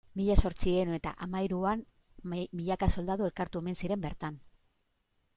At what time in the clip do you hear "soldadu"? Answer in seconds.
2.95-3.27